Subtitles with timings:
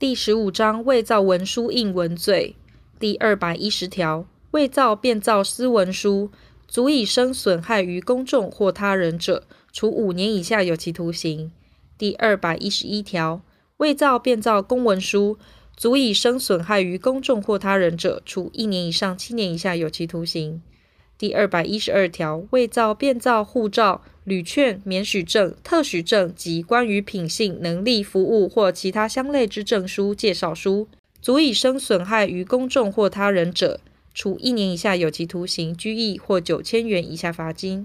[0.00, 2.54] 第十五章伪造文书印文罪
[3.00, 6.30] 第二百一十条，伪造、变造私文书，
[6.68, 9.42] 足以生损害于公众或他人者，
[9.72, 11.50] 处五年以下有期徒刑。
[11.98, 13.42] 第二百一十一条，
[13.78, 15.36] 伪造、变造公文书，
[15.76, 20.62] 足以生损害于公众或他人者，处一年以上七年以下有期徒刑。
[21.18, 30.86] 第二百一十二条，伪造、变造护照、旅券、免许证、特许证及关于品性、能力、服务或其他相类之证书、介绍书，
[31.20, 33.80] 足以生损害于公众或他人者，
[34.14, 37.84] 处一年以下有期徒刑、拘役或九千元以下罚金。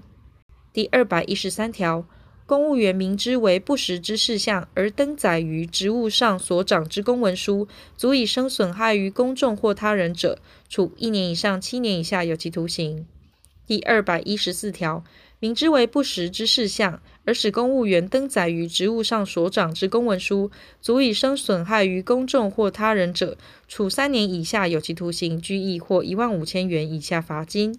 [0.72, 2.06] 第二百一十三条，
[2.46, 7.66] 公务员明知为不实之事项而登载于职务上所长之公文书，
[7.96, 10.38] 足以生损害于公众或他人者，
[10.68, 13.04] 处一年以上七年以下有期徒刑。
[13.66, 15.02] 第二百一十四条，
[15.38, 20.50] 明知为不实之事项，而使公务员登载于职务上所长之公文书，
[20.82, 27.78] 足以生损害于公众或他人者，处三年以下有期徒刑、拘役或一万五千元以下罚金。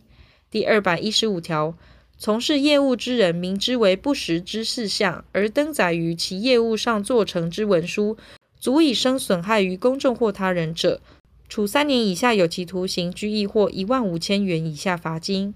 [0.50, 1.78] 第二百一十五条，
[2.18, 8.18] 从事业务之人明知为不实之事项，而登载于其业务上做成之文书，
[8.60, 11.00] 足以生损害于公众或他人者，
[11.48, 15.54] 处三年以下有期徒刑、拘役或一万五千元以下罚金。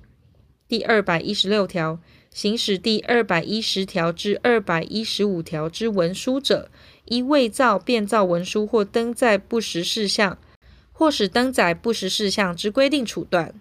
[0.69, 1.97] 第二百一十六条，
[2.31, 6.69] 行使第二百一十条至二百一十五条之文书者，
[7.05, 10.37] 依伪造、变造文书或登载不实事项，
[10.91, 13.55] 或使登载不实事项之规定处断。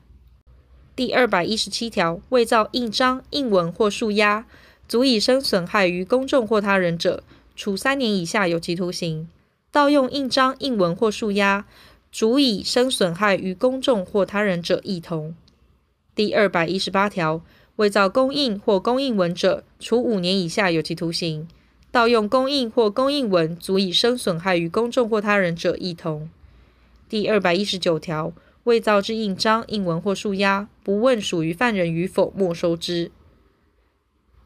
[0.95, 4.45] 第二百一十七条，伪造印章、印文或数押，
[4.87, 7.23] 足以生损害于公众或他人者，
[7.57, 9.27] 处三年以下有期徒刑；
[9.73, 11.65] 盗用印章、印文或数押，
[12.13, 15.35] 足以生损害于公众或他人者，亦同。
[16.19, 17.43] 第二百一十八条，
[17.77, 21.47] 伪造公印或公印文者，处五年以下有期徒刑；
[21.93, 26.29] 盗用公印或公印文，足以生损害于公众或他人者，亦同。
[27.09, 28.33] 第二百一十九条，
[28.65, 33.13] 伪造之印章、印文或数押，不问属于犯人与否，没收之。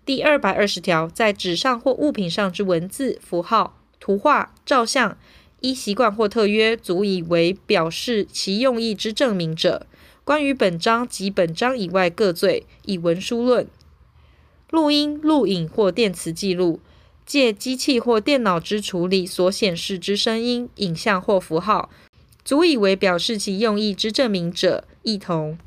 [0.04, 5.16] 第二百二十条，在纸上或物品上之文字、符号、图画、照相，
[5.60, 9.86] 依习惯或特约，足以为表示其用意之证明者。
[10.24, 13.66] 关于本章及本章以外各罪，以文书论。
[14.70, 16.78] 录音、录影或电磁记录，
[17.26, 21.90] 借机器或电脑之处理所显示之声音、影像或符号，
[22.44, 25.58] 足以为表示其用意之证明者，亦同。